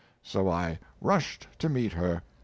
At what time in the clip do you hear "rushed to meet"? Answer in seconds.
0.99-1.93